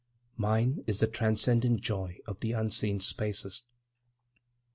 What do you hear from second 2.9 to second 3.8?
spaces.